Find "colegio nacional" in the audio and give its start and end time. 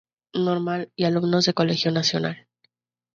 1.53-2.47